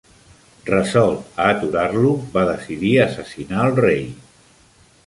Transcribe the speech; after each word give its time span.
Resolt 0.69 1.37
a 1.43 1.49
aturar-lo, 1.57 2.15
va 2.39 2.47
decidir 2.51 2.91
assassinar 3.07 3.65
el 3.71 3.79
rei. 3.87 4.07